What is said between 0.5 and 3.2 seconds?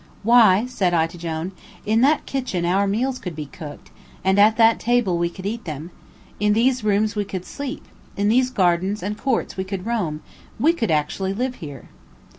said I to Jone, "in that kitchen our meals